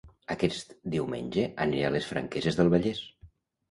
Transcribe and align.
Aquest 0.35 0.73
diumenge 0.95 1.45
aniré 1.69 1.87
a 1.93 1.95
Les 1.99 2.11
Franqueses 2.15 2.61
del 2.63 2.77
Vallès 2.77 3.09